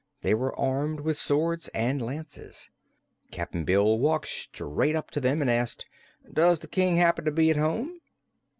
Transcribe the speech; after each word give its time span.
They 0.23 0.33
were 0.33 0.59
armed 0.59 1.01
with 1.01 1.17
swords 1.19 1.67
and 1.75 2.01
lances. 2.01 2.71
Cap'n 3.29 3.65
Bill 3.65 3.99
walked 3.99 4.29
straight 4.29 4.95
up 4.95 5.11
to 5.11 5.19
them 5.21 5.41
and 5.43 5.51
asked: 5.51 5.85
"Does 6.33 6.57
the 6.57 6.67
King 6.67 6.95
happen 6.97 7.23
to 7.25 7.31
be 7.31 7.51
at 7.51 7.55
home?" 7.57 7.99